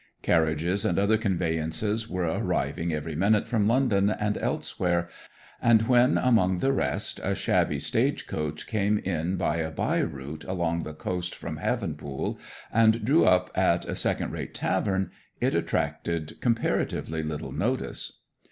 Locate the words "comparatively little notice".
16.41-18.21